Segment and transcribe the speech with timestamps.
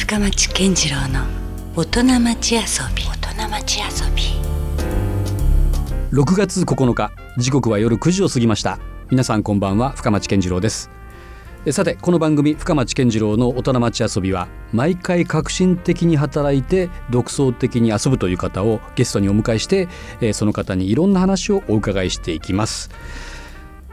[0.00, 1.26] 深町健次郎の
[1.76, 2.60] 大人町遊
[2.96, 3.04] び。
[3.04, 3.84] 大人町遊
[4.16, 4.22] び。
[6.10, 8.78] 6月9日時刻は夜9時を過ぎました。
[9.10, 10.90] 皆さんこんばんは深町健次郎です。
[11.70, 19.86] さてこの番組深町健次郎の大人町遊びは毎回革新的に働いて独創的に遊ぶという方をゲストにお迎えして
[20.32, 22.90] その方にいろんな話をお伺いしていきます。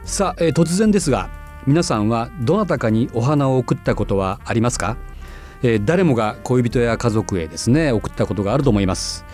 [0.04, 1.28] さあ、突然ですが
[1.66, 4.96] 皆さんはどなたかにお花を贈ったことはありますか、
[5.62, 9.24] えー誰もが恋人や家族へですね贈ったことがあると思います。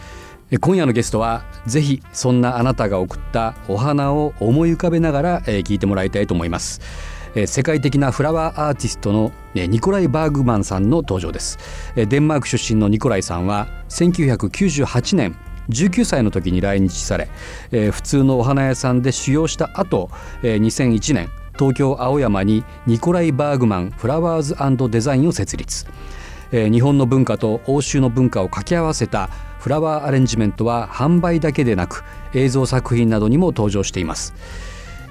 [0.51, 6.80] えー今夜のゲストはぜひそんなあなたが贈ったお花を思い浮かべながらえー聞いてもらいたいと思います。
[7.34, 11.59] えー世界的なフラワーアーティストのえーニコライ・バーグマンさんの登場です。
[11.96, 15.37] えーデンマーク出身のニコライさんは1998年
[15.70, 17.29] 19歳の時に来日され、
[17.73, 20.10] えー普通のお花屋さんで修行した後、
[20.43, 24.57] えー2001年東京青山にニコライ・バーグマンフラワーズ
[24.91, 25.87] デザインを設立。
[26.53, 34.35] えー日本の文化と欧州の文化を掛け合わせたフラワーアレンジメントは販売だけでなく映像作品などにも登場しています。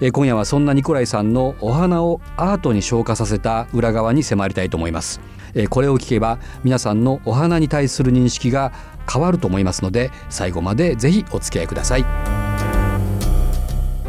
[0.01, 5.21] えー今夜はそんなニコライさんのお花をアートに昇華させた裏側に迫りたいと思います。
[5.53, 8.71] えーこれを聞けば皆さんのお花に対する認識が
[9.11, 12.42] 変わると思いますので最後までぜひお付き合いください。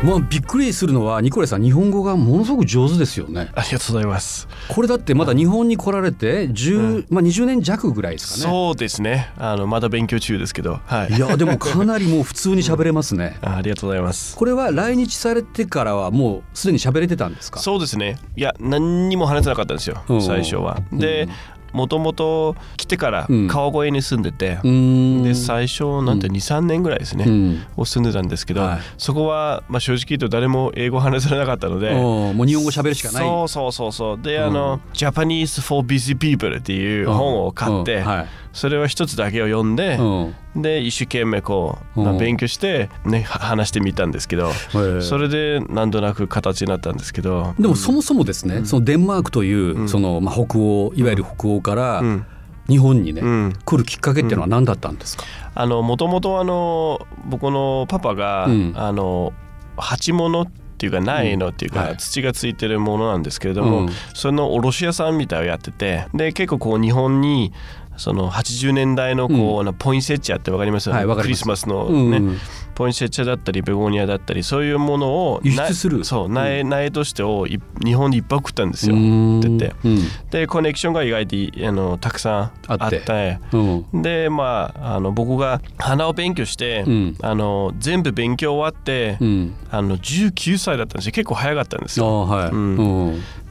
[0.05, 4.47] まあびっくりするのはニコライさん日本語がものすごく上手ですよねありがとうございます。
[4.69, 9.33] これだってまだ日本に来られて10、まあ20年弱ぐらいですかねそうですね。
[9.39, 11.15] あのまだ勉強中ですけど、はい。
[11.15, 13.39] いやでもかなりもう普通に喋れますね。
[13.41, 14.37] あ ありがとうございます。
[14.37, 17.61] これは来日されてからはもうすでに喋れてたんですか？
[17.61, 18.19] そうですね。
[18.37, 20.23] いや何にも話せなかったんですようん。
[20.23, 20.81] 最初は。
[20.93, 21.29] で、
[21.75, 25.23] もともと来てからうん川越に住んでて、うーん。
[25.25, 27.25] で最初なんて2、3年ぐらいですね。
[27.27, 27.63] うん。
[27.77, 31.93] を住んでたんですけど、はいそこはまあ正直言うと誰も英語話せなかったので。
[31.93, 33.23] もう日本語喋るしかない。
[33.23, 38.27] そうそうそうそうで、うんあの「Japanese for Busy People」っていう本を買って、うんはい。
[38.55, 40.63] それは一つだけを読んで、うん。
[40.63, 42.19] で一生懸命こう、まあうん。
[42.19, 45.03] 勉強して、ね、は話してみたんですけど、え。
[45.03, 49.89] それでなんとなく形になったんですけどでもそもそもですね、そのデンマークという、うん。
[49.89, 52.27] そのまあ北欧いわゆる北欧からうん。
[52.67, 53.53] 日本にね、うん。
[53.65, 55.25] 来るきっかけっていうのは何だったんですか？
[55.55, 58.73] あのもともとあの僕のパパが、うん。
[58.75, 59.35] あの
[59.77, 60.47] 鉢物っ
[60.79, 61.97] ていうか苗のっていうか、はい。
[61.99, 63.89] 土がついてるものなんですけれども、うん。
[64.15, 67.53] その卸屋さんみたいをやっててで結構こう日本に
[67.97, 72.39] その80年代のこう、なポインセッチャーってわかりますよね、はいわかクリスマスのうんね、
[72.75, 75.99] ポインセッチャーだったりベゴニアだったりそういうものを輸出する。
[75.99, 78.97] なそう苗,、苗としてをい日本にいっぱい送ったんですよ。
[78.97, 79.41] うん。
[79.41, 79.99] って言ってうん
[80.31, 83.59] でコネクションが意外とあのたくさんああってう
[83.97, 84.03] ん。
[84.03, 87.17] でまああの僕が花を勉強して、うん。
[87.23, 89.55] あの全部勉強終わって、うん。
[89.71, 91.13] あの19歳だったんですよ。
[91.13, 92.11] 結構早かったんですあよ。
[92.23, 92.51] あはい。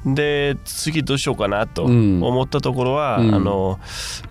[0.06, 2.22] うんうんで次どうしようかなとうん。
[2.22, 3.34] 思ったところは、うん。
[3.34, 3.80] あの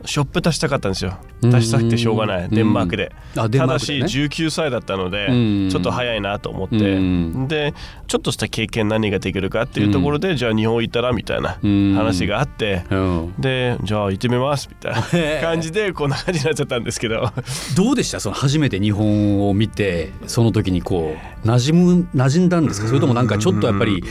[0.04, 1.16] ショップ出したかったんですよ。
[1.40, 1.50] うん。
[1.50, 2.50] 出したくてしょうがない、うん。
[2.50, 3.10] デンマークで。
[3.36, 4.26] あデンただしマークでね。
[4.26, 5.68] 19歳だったので、うん。
[5.70, 7.48] ちょっと早いなと思って、うん。
[7.48, 7.72] で
[8.06, 11.94] ちょっとした経験何ができるかっていうところで、じゃあ日本行ったらみたいなうん。
[11.96, 13.34] 話があって、うん。
[13.38, 14.94] でじゃあ行ってみますみたい
[15.40, 17.32] な感じで こんな感じになっちゃったんですけど。
[17.76, 18.20] どうでした？
[18.20, 22.88] その初めて日本を見てその時にこう馴染む馴染んだんですか？
[22.88, 24.04] それともなんかちょっとやっぱり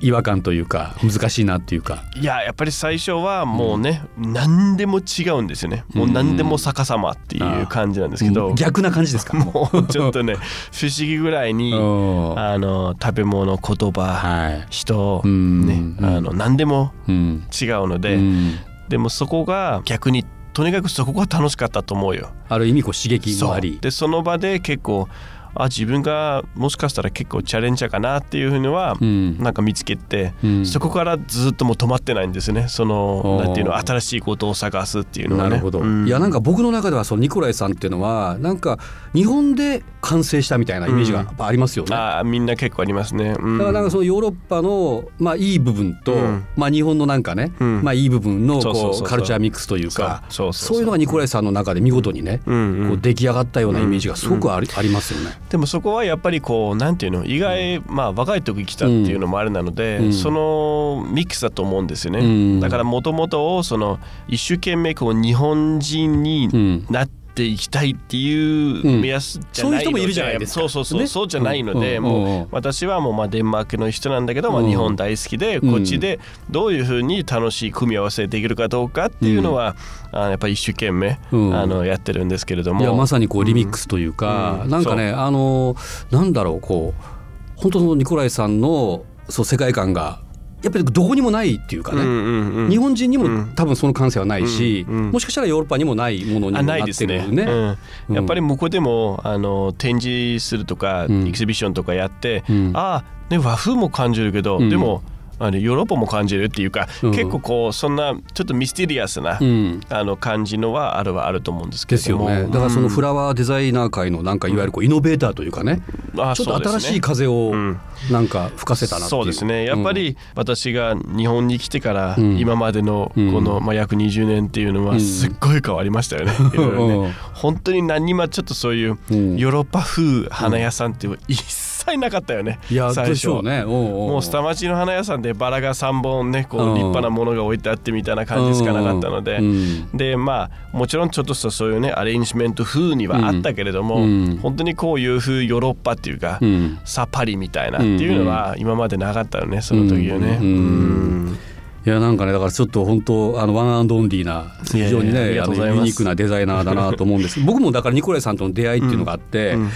[0.00, 2.04] 違和感というか難しいなっていうか。
[2.20, 5.84] いややっぱり最初はもうね、何でも違うんですよね。
[5.94, 9.36] もう何でも逆さまっていう感じなんですけど、逆な感じですか？
[9.38, 10.34] もうちょっとね
[10.72, 14.66] 不思議ぐらいに うんあの食べ物言葉、はい。
[14.70, 16.04] 人、うんねうん。
[16.16, 18.58] あの何でもうん違うので、うん。
[18.88, 22.30] でもそこが逆にとにかくそこが楽しかったと思うよ。
[22.48, 23.78] ある意味こう刺激もあり。
[23.80, 25.08] でその場で結構
[25.54, 29.38] あ自分がもしかしたら結構チャレンジャーかなっていうふうには、うん。
[29.38, 30.66] なんか見つけて、うん。
[30.66, 32.68] そこからずっともう止まってないんですね。
[32.68, 35.50] そのなんていうの新しいことを探すっていうのはね。
[35.50, 36.06] なるほど、うん。
[36.06, 38.78] いやなんか僕の中ではそのニコライさんっていうのはなんか
[39.14, 43.58] 日本で完成したみたいなイメージがやっぱありますよね、あーみんな結構ありますね、うん。
[43.58, 46.44] だからなんかそのヨーロッパのまあいい部分と、うん。
[46.56, 47.82] まあ日本のなんかね、うん。
[47.82, 50.78] まあいい部分のこうカルチャーミックスというかそうそうそうそう。
[50.78, 52.88] いうのがニコライさんの中で見事にね、うんうん。
[52.90, 55.36] こう出来上がったようなイメージがすごくあり,、ありますよね。
[55.50, 60.12] でもそこはやっぱりこうなんていうの意外、まあ若い時来たっていうのもあれなので、うん。
[60.12, 62.60] そのミックスだと思うんですよね、うん。
[62.60, 63.98] だからもともとその
[64.28, 66.86] 一生懸命こう日本人にうん。
[66.88, 70.60] なっていきたいっていう目安じゃないので、そういう人もいるじゃないですか。
[70.60, 71.06] そうそうそう、ね。
[71.06, 72.02] そうじゃないので、うん。
[72.02, 74.68] もう、うん私はもうまあデンマークの人なんだけど、まあ、うん。
[74.68, 75.72] 日本大好きで、うん。
[75.72, 76.18] こっちで
[76.50, 79.76] どういうふうに楽しい組み合わせできるかどうかっていうのは、
[80.12, 81.54] あのやっぱり一生懸命、うん。
[81.56, 82.80] あのやってるんですけれども。
[82.80, 84.70] いやまさにこうリミックスというか、うん。
[84.70, 85.76] なんかねあの
[86.10, 90.20] なんだろうこう本当のニコライさんのそう世界観が
[90.62, 92.70] やっぱりどこにもないっていうかね、うんうんうん。
[92.70, 93.52] 日本人にもうん。
[93.54, 97.06] 多分その感性はないし、うんうんもしかしたらヨーロッパにもないものにもあなっないですね。
[97.06, 97.76] てるよね。
[98.08, 101.28] うん、やっぱり向こうでもあの展示するとか、うん。
[101.28, 102.72] エキシビションとかやって、うん。
[102.74, 104.70] あね和風も感じるけど、うん。
[104.70, 105.02] でも
[105.40, 107.10] あのヨーロッパも感じるっていうか、うん。
[107.10, 109.80] 結構こうそんなちょっとミステリアスな、うん。
[109.90, 112.44] あの感じのはあるはあると思うんですけですよね。
[112.44, 115.82] だからそのフララワーデザイナー界のなんかいわゆるこうイノベーターというかね、
[116.16, 117.80] あちょっと新しい風をうん。
[118.10, 119.64] なんか吹かせたなそうですね。
[119.64, 122.38] やっぱり私が日本に来てからうん。
[122.38, 124.86] 今までのこの、まあ、約20年っていうのうん。
[124.86, 126.32] はすっごい変わりましたよね。
[126.40, 127.14] ね。
[127.34, 129.36] 本当に何にもちょっとそういううん。
[129.36, 132.58] ヨーロッパ風花屋さんって一切なかったよね。
[132.70, 133.64] いや最初ね。
[133.64, 139.96] もう下町の花屋さんでバラが3本ねこう立派なものが置いてあってみたいな感じしかなかったので、うん。
[139.96, 144.38] でまあもちろんちょっとしたそういうねアレンジメント風にはあったけれども、うん。
[144.42, 146.78] 本当にこういう風ヨーロッパっていうか、うん。
[146.84, 150.38] サパリみたいなっていうのは今までなかったよねその時はね。
[150.40, 150.46] うん。
[150.46, 151.38] うん
[151.86, 157.40] いやなんかねだからちょっと本当あの one and only な非常にねユニークなデザイナーだなと思うんです。
[157.44, 159.70] 僕もだからニコライさんとの出会いっていうのがあって、うん。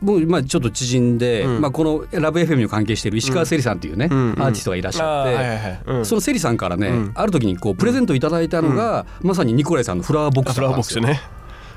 [0.00, 1.60] 僕まあちょっと知人で、うん。
[1.60, 4.30] まあ、このラブ FM に関係している石川せりさんっていうね、うん。
[4.38, 5.80] アーティストがいらっしゃって、はいはいはい。
[5.86, 6.04] うん。
[6.06, 7.10] そのセリさんからね、うん。
[7.14, 11.20] ある時にこうプレゼントいただいたのが、まさにニコライさんのフラワーボックスフラワーボックスね。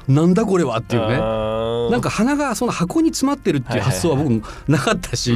[0.07, 1.17] なんだこれはっていうね。
[1.91, 5.35] なんか花がその箱に詰まってるっていう発想は僕もなかったし、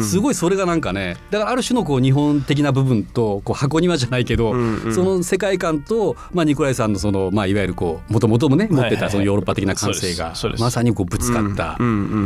[0.00, 4.94] すごいそれがなんかねだからある種のこう日本的な部分とこう箱庭じゃないけど、うんうん。
[4.94, 11.76] その世界観と、まあ、ニコライさんのその、まあ、いわゆるこうもともともね持ってたそのヨーロッパ的な感性がまさにこうぶつかった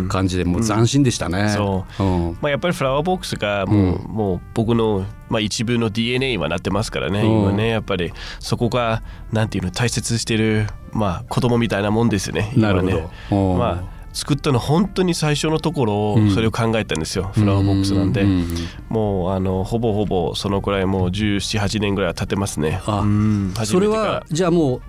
[0.08, 1.50] 感じでもう斬新でしたね。
[1.50, 2.02] そう。
[2.02, 2.38] うん。
[2.40, 7.40] まあ、やっぱりフラワーボックスがもう,、もう僕の、まあ、一部の DNA はなってますからね、うん。
[7.44, 9.02] 今ねやっぱりそこが
[9.32, 13.08] なんていうの大切してる、まあ、子供みたいなもんですよね今ね。
[13.30, 16.28] うんまあ作ったの本当に最初のところうん。
[16.28, 18.46] をそれを考えたんですよ、フラワーボックスなんで、ううん
[18.90, 22.82] もうあのほぼほぼそのくらいもう1718年ぐらいは経ってますね。
[22.84, 23.54] あうん。
[23.56, 24.82] 初それはじゃあもう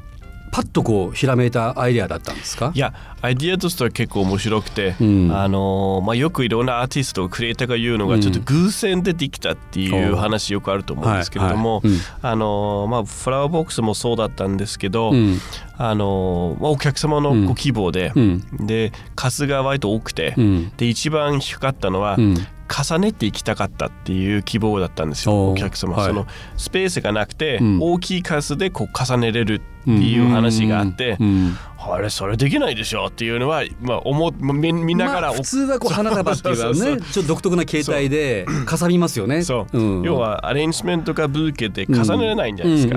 [0.53, 2.71] パッとこうひらめいたアイデアだったんですか？
[2.75, 5.31] いやアイディアとしては結構面白くて、うん。
[5.35, 15.39] あのまあ、よくいろんなアーティストクリエイターが言うのがうんちょっと偶然でできたっていう話よくあると思うんですけれども、フラワーボックスもそうだったんですけど、うん。
[15.75, 18.43] あのまあ、お客様のご希望で、うん。
[18.67, 20.71] で数が割と多くて、うん。
[20.77, 22.35] で一番低かったのは、うん
[22.67, 26.07] 重ねていきたかったっていう希望だったんですよお客様、はい。
[26.07, 26.27] その
[26.57, 27.79] スペースがなくて、うん。
[27.81, 31.27] 大きい数でこう重ねれるっていう話があって、うん。
[31.27, 31.57] うん。
[31.77, 39.43] あれそれできないでしょっていうのは、まあ、思う見見ながら、まあ、普通はこう花束っていうのは そうそうねちょっと独特な形態でかさみますよね。
[39.43, 40.01] そう、ん。
[40.03, 42.95] 要はアレンジメントかブーケで重ねれないんじゃないですか。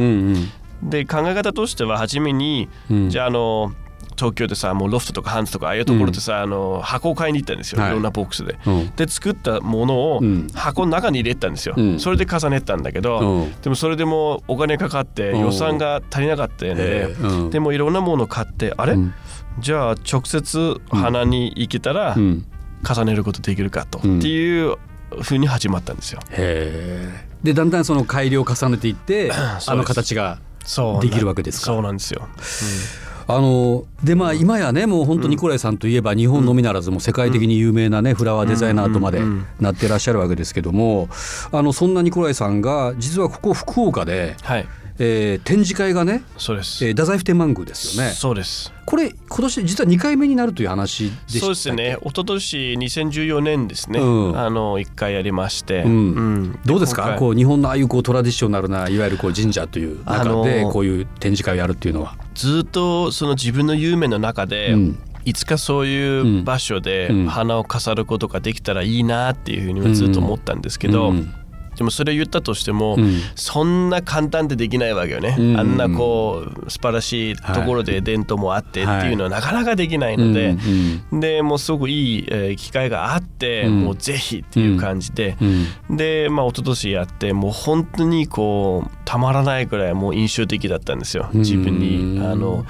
[0.82, 3.10] で考え方としては初めに、うん。
[3.10, 3.72] じゃああの
[4.16, 7.90] 東京でさもうロフトとかハンズとかああいうところでさ、あの箱を買いに行ったんですよ、はい。
[7.90, 8.58] い、ろんなボックスで。
[8.66, 8.90] うん。
[8.96, 10.48] で作ったものをうん。
[10.54, 12.00] 箱の中に入れたんですよ、うん。
[12.00, 13.52] それで重ねたんだけど、うん。
[13.60, 15.40] でもそれでもお金かかってうん。
[15.40, 17.50] 予算が足りなかったので、ええうん。
[17.50, 19.14] でもいろんなものを買ってあれ、うん。
[19.60, 22.44] じゃあ直接花に行けたらうん。
[22.88, 24.18] 重ねることできるかと、うん。
[24.18, 24.76] っていう
[25.22, 26.20] ふうに始まったんですよ。
[26.30, 27.26] へえ。
[27.42, 29.30] でだんだんその改良を重ねていって
[29.66, 30.38] あの形が
[31.00, 31.66] できるわけですか？
[31.66, 32.28] そうなんですよ。
[33.28, 39.20] あのでまあ今やねもう本当ニコライさんといえば日本のみならずもう世界的に有名なねフラワーデザイナーとまで
[39.58, 41.08] なってらっしゃるわけですけども
[41.50, 44.68] あのそんなニコライさんが実はここ福岡で、はい、
[44.98, 46.84] えー展示会がね、そうです。
[46.84, 48.10] えー、太宰府天満宮ですよね。
[48.10, 48.72] そうです。
[48.86, 51.96] これ今年実は2回目になるという話でしたそうですね。
[52.02, 53.98] 一昨年2014年ですね。
[54.00, 54.38] うん。
[54.38, 56.58] あの一回やりまして、うん。
[56.64, 57.16] どうですか？
[57.18, 62.16] こう日本のああいうこうトラディショナルないわゆるこう神社という中であのーこういう展示会をやるっていうのは。
[62.34, 64.98] ずっとその自分の夢の中で、うん。
[65.24, 67.26] いつかそういう場所でうん。
[67.26, 71.34] 花を飾ることができたらいいなっていうふうにはずっと思ったんですけど、うん
[71.76, 73.20] でもそれを言ったとしても、うん。
[73.34, 75.60] そんな簡単でできないわけよね、うん。
[75.60, 80.56] あんなこう素晴らしいところで伝統もあってっていうのはなかなかできないので、
[81.12, 83.80] うんでもうすごくいい、えー機会があって、うん。
[83.84, 85.36] もうぜひっていう感じで、
[85.88, 85.96] うん。
[85.96, 91.28] でまあ一昨年やってもう本当にこうたまらないくらいもう印象的だったんですよ。
[91.34, 92.16] 自分に。
[92.16, 92.64] うんあの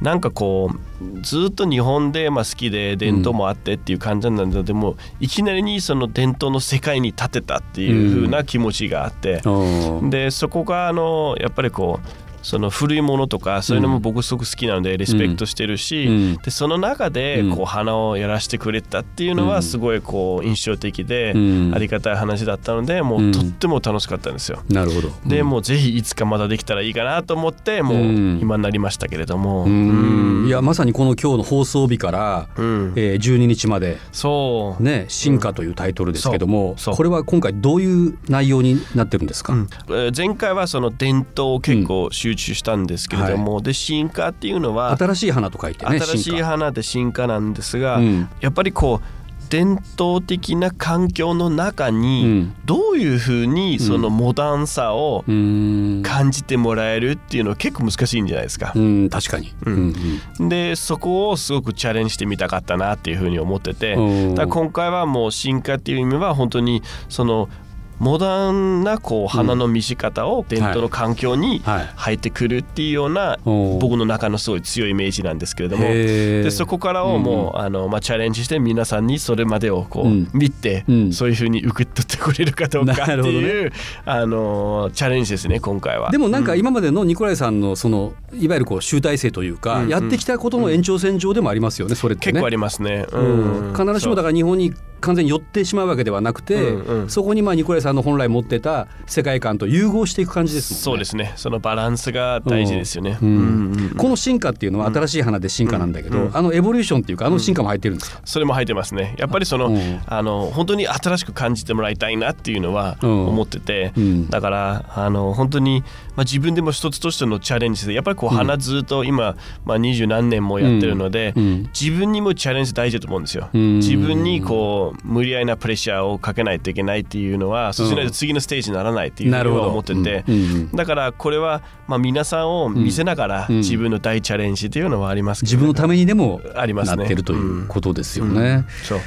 [0.00, 10.10] なんかこうずっと日本でまあ好きで伝統もあってっていう感じなんだけど、でもいきなりにその伝統の世界に立てたっていう風な気持ちがあって、うん。
[10.10, 16.36] でそこがあのやっぱりこうその古いものとかそういうのも僕すごく好きなのでリスペクトしてるし、うん。
[16.36, 21.72] でその中でこう花をやらせてくれたっていうのはすごいこう印象的でうん。
[21.74, 24.62] ありがたい話だったのでもうとっても楽しかったんですよ。
[24.70, 25.10] なるほど。
[25.26, 28.38] でもうぜひいつかまだできたらいいかなと思ってもううん。
[28.40, 30.46] 今になりましたけれども、うん。
[30.46, 32.92] いやまさにこの今日の放送日から、うん。
[32.96, 36.96] えー12日までそう、ね「進化」というタイトルですけども、そうそう。
[36.96, 39.68] これは今回どういう内容になってるんですか、うん。
[39.88, 48.28] えー前回はその伝統を結構集中したんですけれども、で進化っていうのは新しい花と書いてね新しい花で進化なんですが、うん。
[48.40, 52.54] やっぱりこう伝統的な環境の中うにん。
[52.64, 58.72] どういうふうにそのモダンさを感じてもらえるっていうのは結構難しいんじゃないですか。
[58.74, 58.78] う。
[58.78, 59.94] ん確かに、うん。
[60.38, 67.48] うんでそこをすごくチャレンジしてみたかったなっていうふうに思っててうんだ今回はもう進化っていう意味は本当にその
[67.98, 71.88] モダンなこう花の見せ方を伝統の環境にはい。
[71.96, 75.84] 入ってくるっていうような僕の中のすごい強いイメージなんですけれども。
[75.84, 80.30] でそこからをもう、あのまあ、チャレンジして皆さんにそれまでをこう、うん。
[80.32, 81.12] 見て、うん。
[81.12, 83.72] そういうふうに受け取ってくれるかどうかっていう、
[84.04, 86.10] あのチャレンジですね今回は。
[86.10, 92.32] でもなんか今までのニコライさんのそのいわゆるこう集大成というか、やってきたことの延長線上でもありますよねそれってね。
[92.32, 93.06] 結構ありますね。
[93.10, 93.72] うん。
[93.74, 97.10] 必ずしもだから日本に完全に寄ってしまうわけではなくて、うんうん。
[97.10, 100.80] そこにまあニコライさんの本来持ってた世界観と融合していく感じですね。
[100.80, 101.32] そうですね。
[101.36, 103.18] そのバランスが大事ですよね。
[103.20, 103.28] うん。
[103.28, 106.36] うんうんこの進化っていうのは新しい花で進化なんだけど、うん。
[106.36, 109.14] あのエボリューションっていうかあの進化も入ってるんですか、それも入ってますね。
[109.18, 110.00] やっぱりその、うん。
[110.06, 113.28] あの本当に新しく感じてもらいたいなっていうのはうん。
[113.28, 114.28] 思ってて、うん。
[114.28, 115.82] だからあの本当に、
[116.16, 121.70] まあ、自分でも一つとしてのチャレンジでやっぱりこう花ずっと今、まあ、二十何年もやってるので、うん。
[121.78, 123.48] 自分にもチャレンジ大事だと思うんですよ。
[123.52, 123.76] うん。
[123.78, 133.56] 自分にこう無理やりなプレッシャーをかけないといけないっていうのはそうしないと次のステージにならないっていうふうに思ってて、うんうんだからこれは、まあ、皆さんを見せながらうん。
[133.58, 138.34] 自分の大チャレンジっていうのはありますけど自分のためにでもありますねなってるということですようん。
[138.34, 138.64] ね。
[138.84, 139.00] そう。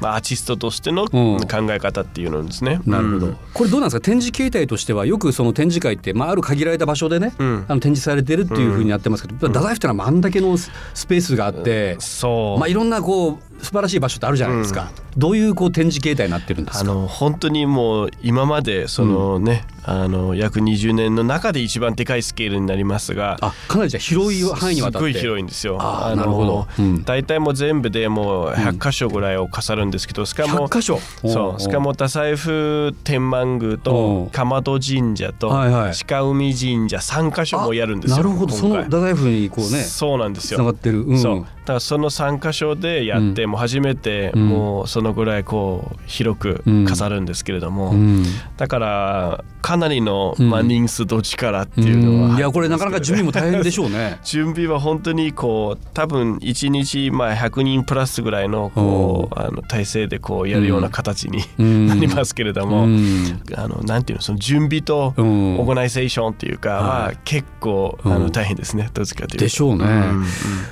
[0.00, 1.38] まあ、アーティストとしてのうん。
[1.46, 2.80] 考え方っていうのですね。
[2.86, 3.36] なるほど、うん。
[3.54, 4.00] これどうなんですか？
[4.00, 7.64] 展示形態としてはよくその展示会って、まあ、ある限られた場所でね、うん。
[7.68, 25.12] あの展示されてるっていうふうにやってますけど、太宰府ってのはあんだけのススペースがあって、そう、まあ、いろんなこう素晴らしい場所ってあるじゃないですか、どういうこう展示形態になってるんですあかの本当にもう今までそのね、あの約20年の中で一番でかいスケールになりますがあかなりじゃあ広い範囲にわたって。
[25.12, 25.74] すごい広いんですよ。
[25.74, 26.66] のあーなるほど。
[26.78, 27.04] うん。
[27.04, 30.98] 大体もう全部でもう100箇所ぐらいを飾るんですけど、しかも100箇所？
[31.28, 34.30] そうしかも太宰府天満宮おとう。
[34.30, 38.16] 蒲戸神社と鹿海神社3箇所もやるんですよ。
[38.18, 38.54] なるほど。
[38.54, 40.70] その太宰府にこうねそうなんですつながよ。
[40.70, 41.40] ってる、うん、そう。
[41.40, 44.48] だからその3箇所でやって、もう初めてうん。
[44.48, 48.24] もうそのぐらいこう広く飾るんですけれども、うん。
[48.56, 50.48] だからかなりの、うん。
[50.48, 52.36] まあ、人数と力っていうのは、うん。
[52.38, 54.18] いやこれなかなか準備も大変でしょうね。
[54.24, 61.86] 準備は本当にこう多分1日まあ100人プラスぐらいのこうあの体制でこうやるような形にうん。
[61.92, 63.42] なりますけれども、うん。
[63.54, 65.58] あのなんていうのその準備とうん。
[65.58, 68.22] オーガナイゼーションっていうかははい結構あうん。
[68.22, 69.44] の大変ですねどっちかというと。
[69.44, 70.24] でしょうね、ん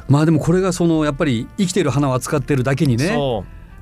[0.09, 3.17] まあでもこれがそのやっぱり生きてる花を扱ってるだけにね。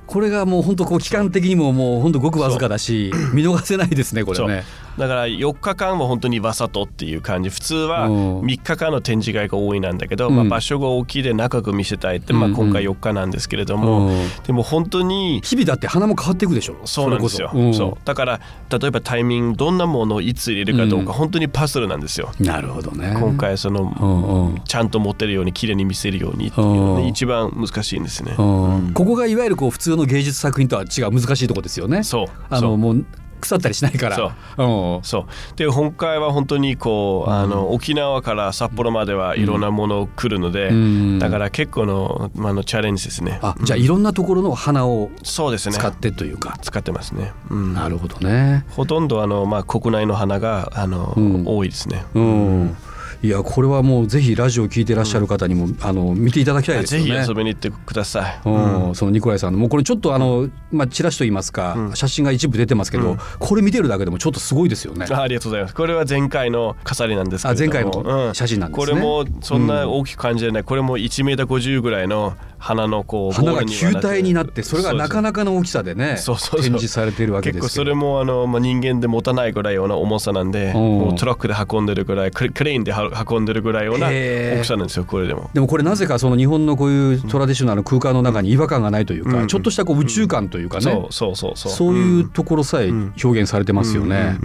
[0.07, 4.63] これがもう本当こう期間的にももう本当ごくわずかだし見逃せないですねこれね。
[4.97, 7.49] だから4日間は本当にわさとっていう感じ。
[7.49, 8.39] 普通はうん。
[8.41, 10.35] 3日間の展示会が多いなんだけど、うん。
[10.35, 12.51] まあ、場所が大きいで長く見せたいって、まあ、うん。
[12.51, 14.29] うん今回4日なんですけれども、うん。
[14.45, 16.75] でも本当に日々だって花も変わっていくでしょ。
[16.85, 17.49] そうなんですよ。
[17.51, 18.05] それこそう。
[18.05, 21.17] だから例えばタイミングどんなものをいつ入れるかどうか、うん。
[21.17, 22.31] 本当にパズルなんですよ。
[22.39, 23.15] なるほどね。
[23.19, 24.61] 今回その、うんうん。
[24.65, 27.03] ちゃんと持ってるように綺麗に見せるようにっていうのうん。
[27.03, 28.35] で一番難しいんですね。
[28.37, 28.91] うん。
[28.93, 32.03] ここがいわゆるこう普通の芸術作品とは違う難しいところですよね。
[32.03, 32.27] そう。
[32.27, 32.35] そう。
[32.49, 33.05] あのもう
[33.39, 34.15] 腐ったりしないから。
[34.15, 43.39] そううんそうで今回は本当にこう、あの沖縄から札幌まではいろんなものを来るので、うんだから結構の,、まあ、あのチャレンジですね。
[43.41, 46.57] あじゃあいろんなところの花をそうですね使ってというか。
[46.61, 47.31] 使ってますね。
[47.49, 48.65] うんなるほどね。
[48.69, 52.05] ほとんどあの、まあ、国内の花があの、うん多いですね。
[52.13, 52.77] うん。
[53.21, 57.01] いやこれはもうぜひラジオを聞いてらっしゃる方にも、あの見ていただきたいですね。
[57.01, 58.41] ひ遊びに行ってください。
[58.45, 58.95] うん。
[58.95, 61.95] そのニコライさんのもうこれちょっとあの、まあ、チラシと言いますか、うん。
[61.95, 63.19] 写真が一部出てますけど、うん。
[63.39, 65.05] これ見てるだけでもちょっとすごいですよね。
[65.09, 65.75] あありがとうございます。
[65.75, 68.85] これは前回の飾りなんですけれど前回の写真なんですね。
[68.87, 76.69] これもそんな大きく感じない、これも1メーター50ぐらいの花のこう花が球体になってそれがなかなかの大きさでねそうそうそう。
[76.69, 80.81] 展示されているわけです結構それもあの、まあ、人間で持たないぐらいような重さなんで、うん。
[80.99, 85.49] もうトラックで運んでるぐらいクレーンでは運んでるぐらいような大きさなんですよこれでも。
[85.53, 91.71] でもこれなぜかその日本のこういうトラディショナルな空間の中に違和感がないというか、うんちょっとしたこう宇宙感というかね、そうそうそうそう。
[91.71, 94.37] そういうところさえ表現されてますよね。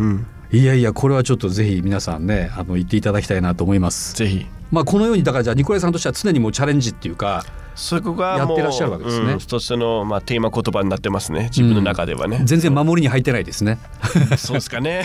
[0.52, 4.14] いやいやこれはちょっとぜひ皆さんねあの言っていただきたいなと思います。
[4.14, 4.46] ぜひ。
[4.70, 7.44] まあこのようにだからじゃあニコライさんとしては常にもうチャレンジっていうか
[7.74, 9.32] そこがやってらっしゃるわけですね。
[9.32, 11.44] うん一つの、まあ、テーマ言葉になってますね。
[11.44, 13.78] 自分の中ではね、全然守りに入ってないですね。
[14.38, 15.04] そうですかね。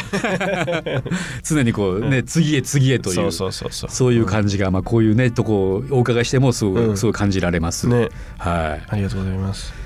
[1.44, 3.90] 常にこうね次へ次へというそうそうそうそう。
[3.90, 6.94] そういう感じがまあこういうねとこをお伺いしてもすごうん。
[6.94, 7.88] いすごい感じられます。
[7.88, 8.10] ね。
[8.38, 8.84] はい。
[8.88, 9.79] ありがとうございます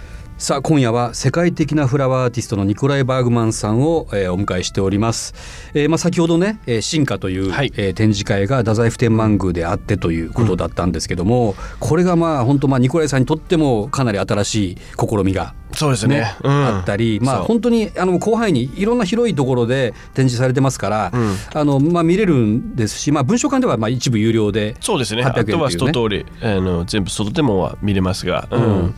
[0.44, 5.34] さあ今夜は世界的なフラワーアーティストのニコライ・バーグマンさんを、えーお迎えしております、
[5.74, 7.72] えーまあ、先ほどね「えー進化」という、はい。
[7.78, 16.18] えー展示会が太宰府天満宮であってということだったんですけども、これがまあ本当まあニコライさんにとってもかなり新しい試みがそうですね。
[16.18, 16.52] ね、うん。
[16.52, 21.36] あったり、まあ、本当にあの広範囲にいろんな広いところで展示されてますから、うん。
[21.54, 25.24] あのまあ、見れるんですし、まあ、文書館ではまあ一部有料でそうですね。
[25.24, 26.26] 800あとは円というね。
[26.26, 28.64] 一通りあの全部外でもは見れますが、うん。
[28.64, 28.94] うん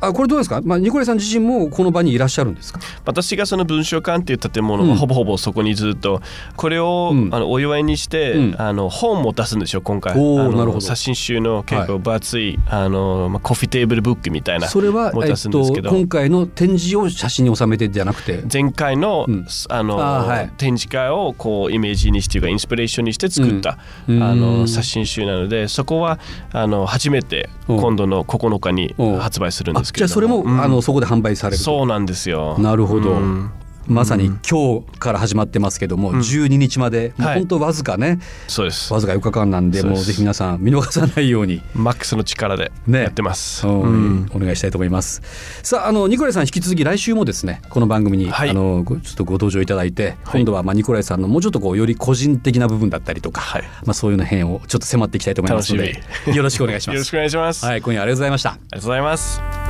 [0.00, 2.80] あこれどうですか、まあ、ニコライさん自身もこの場にいらっしゃるんですか？
[3.06, 4.90] 私がその文書館っていう建物うん。
[4.90, 6.20] がほぼほぼそこにずっと
[6.56, 7.34] これを、うん。
[7.34, 8.54] あのお祝いにして、うん。
[8.58, 10.12] あの本も出すんですよ今回。
[10.12, 10.80] あのおーなるほど。
[10.80, 18.42] 写真集の結構分厚い、あのまあ、コフィテーブルブックみたいなそれは、も出えっと、すんですけど、今回の展示を写真に収めてじゃなくて？
[18.52, 19.46] 前回の,、うん。
[19.70, 20.50] あのはい。
[20.58, 24.22] 展示会をこうイメージにしていうかインスピレーションにして作った、うん。
[24.22, 24.40] あうん。
[24.60, 26.18] の写真集なのでそこは
[26.52, 27.74] あの初めてう。
[27.74, 29.04] ん今度の9日にう。
[29.14, 30.62] ん発売するんあですけれどじゃあそれも、うん。
[30.62, 31.64] あのそこで販売されると。
[31.64, 32.56] そうなんですよ。
[32.58, 33.12] なるほど。
[33.12, 33.50] うん。
[33.88, 36.18] まさに今日から始まってますけども、うん。
[36.18, 37.38] 12日まで、もうはい。
[37.38, 38.18] 本当わずかね。
[38.48, 38.92] そうです。
[38.92, 43.02] わずか4日間なんでもうぜひ皆さん見逃さないように、マックスの力でね。
[43.02, 44.30] やってます、うんうん。
[44.34, 45.22] お願いしたいと思います。
[45.62, 48.50] さああのニコライさん引き続き来週もですねこの番組に、はい。
[48.50, 53.62] あのごちょっとご登場いただいて、今度はまあニコライさんのもうちょっとこうより個人的な部分だったりとか、はい。
[53.84, 56.94] まあ、そういうの辺をちょっと迫っていきたいと思いますので楽よろしくお願いします。
[56.96, 58.50] よろしくお願いします、はい今夜ありがとうございました。
[58.50, 59.65] ありがとうございます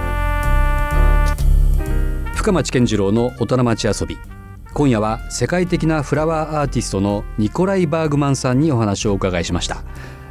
[2.46, 4.16] 深町健次郎の大人町遊び。
[4.72, 9.82] 今夜は世界的なフラワーアーティストのニコライ・バーグマンさんにお話をお伺いしました、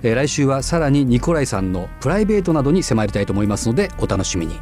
[0.02, 4.62] えー来週はさらにニコライさんのプライベートなどに迫りたいと思いますのでお楽しみに。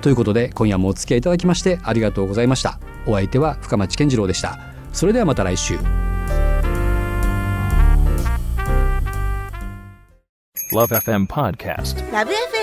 [0.00, 2.80] ということで今夜もお付き合いいただきましてありがとうございました。
[3.04, 4.58] お相手は深町健次郎でした。
[4.94, 5.78] それではまた来週。
[10.72, 12.10] Love FM Podcast.
[12.10, 12.24] ラ